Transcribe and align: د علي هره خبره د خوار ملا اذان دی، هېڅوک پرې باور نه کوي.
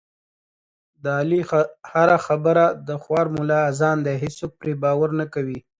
د 1.03 1.05
علي 1.19 1.41
هره 1.91 2.17
خبره 2.27 2.65
د 2.87 2.89
خوار 3.01 3.25
ملا 3.35 3.59
اذان 3.71 3.97
دی، 4.05 4.15
هېڅوک 4.23 4.51
پرې 4.59 4.73
باور 4.83 5.09
نه 5.19 5.25
کوي. 5.33 5.59